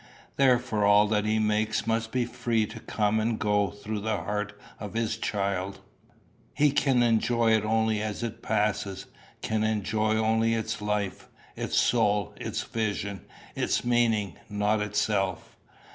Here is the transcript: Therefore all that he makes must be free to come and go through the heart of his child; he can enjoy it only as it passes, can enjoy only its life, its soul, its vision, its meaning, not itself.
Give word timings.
Therefore 0.35 0.83
all 0.83 1.07
that 1.09 1.25
he 1.25 1.37
makes 1.37 1.85
must 1.85 2.11
be 2.11 2.25
free 2.25 2.65
to 2.65 2.79
come 2.79 3.19
and 3.19 3.37
go 3.37 3.69
through 3.69 3.99
the 3.99 4.17
heart 4.17 4.59
of 4.79 4.95
his 4.95 5.15
child; 5.15 5.77
he 6.55 6.71
can 6.71 7.03
enjoy 7.03 7.51
it 7.51 7.63
only 7.63 8.01
as 8.01 8.23
it 8.23 8.41
passes, 8.41 9.05
can 9.43 9.63
enjoy 9.63 10.15
only 10.17 10.55
its 10.55 10.81
life, 10.81 11.29
its 11.55 11.77
soul, 11.77 12.33
its 12.37 12.63
vision, 12.63 13.21
its 13.53 13.85
meaning, 13.85 14.39
not 14.49 14.81
itself. 14.81 15.55